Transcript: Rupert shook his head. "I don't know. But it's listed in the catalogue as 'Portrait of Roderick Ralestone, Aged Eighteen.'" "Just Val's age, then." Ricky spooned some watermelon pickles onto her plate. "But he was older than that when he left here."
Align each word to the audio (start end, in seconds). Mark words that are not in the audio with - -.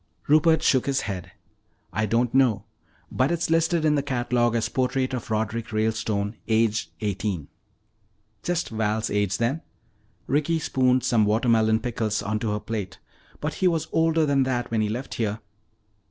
Rupert 0.27 0.63
shook 0.63 0.87
his 0.87 1.01
head. 1.01 1.31
"I 1.93 2.07
don't 2.07 2.33
know. 2.33 2.63
But 3.11 3.29
it's 3.31 3.51
listed 3.51 3.85
in 3.85 3.93
the 3.93 4.01
catalogue 4.01 4.55
as 4.55 4.67
'Portrait 4.67 5.13
of 5.13 5.29
Roderick 5.29 5.71
Ralestone, 5.71 6.37
Aged 6.47 6.89
Eighteen.'" 7.01 7.49
"Just 8.41 8.69
Val's 8.69 9.11
age, 9.11 9.37
then." 9.37 9.61
Ricky 10.25 10.57
spooned 10.57 11.03
some 11.03 11.23
watermelon 11.23 11.81
pickles 11.81 12.23
onto 12.23 12.49
her 12.51 12.59
plate. 12.59 12.97
"But 13.41 13.53
he 13.61 13.67
was 13.67 13.89
older 13.91 14.25
than 14.25 14.41
that 14.41 14.71
when 14.71 14.81
he 14.81 14.89
left 14.89 15.13
here." 15.13 15.39